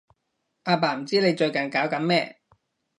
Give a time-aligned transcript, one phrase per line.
[0.63, 2.41] 阿爸唔知你最近搞緊咩